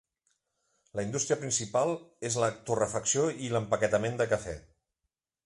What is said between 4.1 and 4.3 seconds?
de